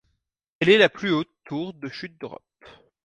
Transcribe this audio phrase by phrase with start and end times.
[0.59, 2.41] Elle est la plus haute tour de chute d'Europe.